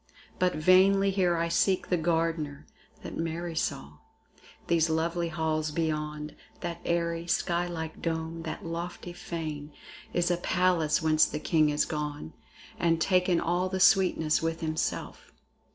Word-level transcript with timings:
But 0.39 0.55
vainly 0.55 1.11
here 1.11 1.37
I 1.37 1.47
seek 1.47 1.87
the 1.89 1.95
Gardener 1.95 2.65
That 3.03 3.17
Mary 3.17 3.55
saw. 3.55 3.99
These 4.65 4.89
lovely 4.89 5.29
halls 5.29 5.69
beyond, 5.69 6.35
That 6.61 6.81
airy, 6.83 7.27
sky 7.27 7.67
like 7.67 8.01
dome, 8.01 8.41
that 8.41 8.65
lofty 8.65 9.13
fane, 9.13 9.71
Is 10.11 10.31
as 10.31 10.39
a 10.39 10.41
palace 10.41 11.03
whence 11.03 11.27
the 11.27 11.37
king 11.39 11.69
is 11.69 11.85
gone 11.85 12.33
And 12.79 12.99
taken 12.99 13.39
all 13.39 13.69
the 13.69 13.79
sweetness 13.79 14.41
with 14.41 14.61
himself. 14.61 15.31